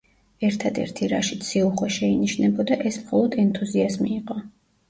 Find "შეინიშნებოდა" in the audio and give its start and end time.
1.97-2.79